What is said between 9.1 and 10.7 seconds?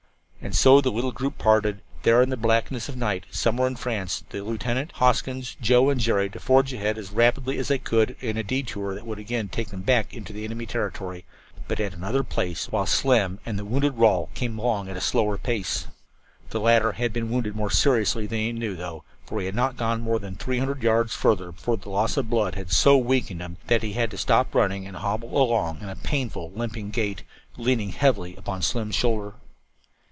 again take them back into the enemy